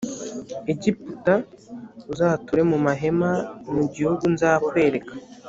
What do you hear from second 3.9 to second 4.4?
gihugu